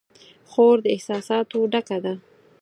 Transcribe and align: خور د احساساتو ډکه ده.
خور 0.49 0.75
د 0.83 0.85
احساساتو 0.95 1.59
ډکه 1.71 1.97
ده. 2.03 2.13